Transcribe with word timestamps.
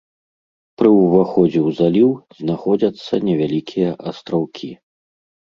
Пры 0.81 0.89
ўваходзе 0.93 1.59
ў 1.59 1.69
заліў 1.81 2.09
знаходзяцца 2.39 3.13
невялікія 3.27 3.89
астраўкі. 4.13 4.73